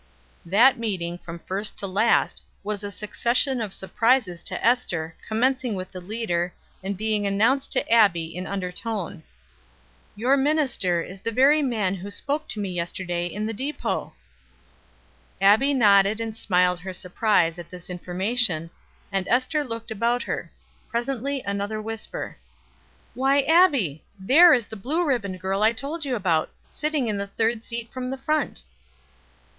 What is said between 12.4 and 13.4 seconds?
to me yesterday